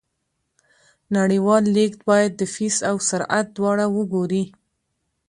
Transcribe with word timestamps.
نړیوال 1.17 1.63
لیږد 1.75 2.01
باید 2.09 2.31
د 2.35 2.41
فیس 2.53 2.77
او 2.89 2.95
سرعت 3.09 3.47
دواړه 3.57 3.85
وګوري. 3.95 4.43